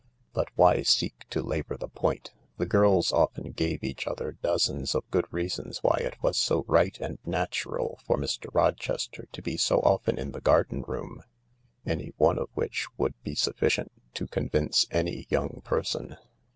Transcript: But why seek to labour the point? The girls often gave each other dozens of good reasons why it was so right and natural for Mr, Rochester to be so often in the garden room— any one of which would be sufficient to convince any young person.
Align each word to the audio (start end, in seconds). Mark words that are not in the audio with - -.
But 0.33 0.49
why 0.55 0.81
seek 0.81 1.29
to 1.29 1.43
labour 1.43 1.77
the 1.77 1.87
point? 1.87 2.31
The 2.57 2.65
girls 2.65 3.11
often 3.11 3.51
gave 3.51 3.83
each 3.83 4.07
other 4.07 4.31
dozens 4.31 4.95
of 4.95 5.07
good 5.11 5.25
reasons 5.31 5.83
why 5.83 5.97
it 5.97 6.15
was 6.23 6.37
so 6.37 6.65
right 6.67 6.99
and 6.99 7.19
natural 7.23 7.99
for 8.03 8.17
Mr, 8.17 8.47
Rochester 8.51 9.27
to 9.31 9.41
be 9.43 9.57
so 9.57 9.79
often 9.81 10.17
in 10.17 10.31
the 10.31 10.41
garden 10.41 10.81
room— 10.87 11.21
any 11.85 12.13
one 12.17 12.39
of 12.39 12.49
which 12.55 12.87
would 12.97 13.13
be 13.21 13.35
sufficient 13.35 13.91
to 14.15 14.25
convince 14.25 14.87
any 14.89 15.27
young 15.29 15.61
person. 15.63 16.17